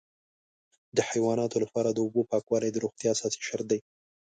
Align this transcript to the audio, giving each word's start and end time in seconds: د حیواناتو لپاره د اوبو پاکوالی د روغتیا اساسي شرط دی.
د 0.95 0.97
حیواناتو 1.09 1.57
لپاره 1.63 1.89
د 1.91 1.97
اوبو 2.05 2.21
پاکوالی 2.31 2.69
د 2.71 2.77
روغتیا 2.85 3.09
اساسي 3.13 3.39
شرط 3.47 3.65
دی. 3.71 3.79